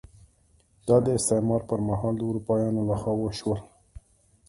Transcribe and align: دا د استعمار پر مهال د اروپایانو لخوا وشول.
دا 0.87 0.97
د 1.05 1.07
استعمار 1.17 1.61
پر 1.69 1.79
مهال 1.89 2.13
د 2.17 2.21
اروپایانو 2.29 2.81
لخوا 2.89 3.13
وشول. 3.17 3.59